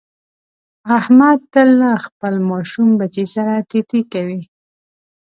[0.97, 4.41] احمد تل له خپل ماشوم بچي سره تی تی کوي.